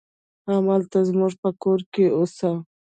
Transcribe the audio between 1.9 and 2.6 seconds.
کې اوسه.